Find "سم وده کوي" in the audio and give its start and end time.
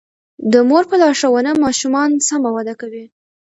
2.27-3.05